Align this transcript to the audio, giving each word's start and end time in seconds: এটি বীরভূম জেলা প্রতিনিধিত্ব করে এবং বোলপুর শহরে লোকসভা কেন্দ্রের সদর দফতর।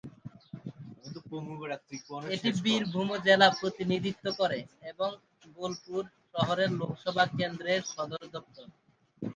এটি 2.33 2.49
বীরভূম 2.63 3.09
জেলা 3.25 3.47
প্রতিনিধিত্ব 3.59 4.25
করে 4.39 4.59
এবং 4.91 5.09
বোলপুর 5.55 6.01
শহরে 6.31 6.65
লোকসভা 6.79 7.23
কেন্দ্রের 7.37 7.81
সদর 7.93 8.23
দফতর। 8.33 8.67